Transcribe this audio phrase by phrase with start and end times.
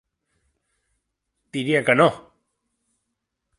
[1.59, 2.09] Diria que no!